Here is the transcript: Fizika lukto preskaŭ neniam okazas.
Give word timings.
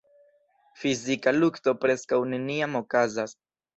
Fizika 0.83 1.33
lukto 1.37 1.73
preskaŭ 1.85 2.23
neniam 2.33 2.81
okazas. 2.81 3.37